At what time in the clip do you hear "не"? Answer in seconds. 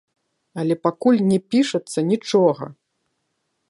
1.31-1.39